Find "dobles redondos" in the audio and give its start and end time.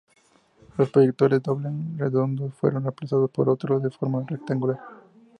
1.43-2.55